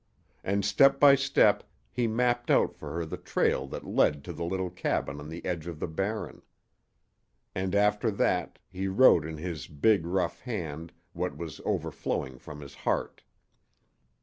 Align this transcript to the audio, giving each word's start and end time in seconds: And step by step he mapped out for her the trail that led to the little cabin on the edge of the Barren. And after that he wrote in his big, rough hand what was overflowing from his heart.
And 0.43 0.65
step 0.65 0.99
by 0.99 1.13
step 1.13 1.63
he 1.91 2.07
mapped 2.07 2.49
out 2.49 2.73
for 2.73 2.91
her 2.95 3.05
the 3.05 3.17
trail 3.17 3.67
that 3.67 3.85
led 3.85 4.23
to 4.23 4.33
the 4.33 4.43
little 4.43 4.71
cabin 4.71 5.19
on 5.19 5.29
the 5.29 5.45
edge 5.45 5.67
of 5.67 5.79
the 5.79 5.87
Barren. 5.87 6.41
And 7.53 7.75
after 7.75 8.09
that 8.09 8.57
he 8.71 8.87
wrote 8.87 9.27
in 9.27 9.37
his 9.37 9.67
big, 9.67 10.07
rough 10.07 10.39
hand 10.39 10.91
what 11.13 11.37
was 11.37 11.61
overflowing 11.65 12.39
from 12.39 12.61
his 12.61 12.73
heart. 12.73 13.21